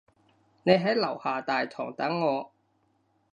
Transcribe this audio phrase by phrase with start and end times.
[0.63, 2.51] 你喺樓下大堂等我